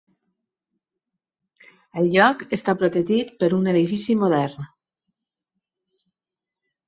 [2.03, 4.65] El lloc està protegit per un edifici modern.